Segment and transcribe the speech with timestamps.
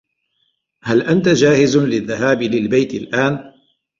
[0.83, 3.51] هل أنت جاهز للذهاب للبيت الآن؟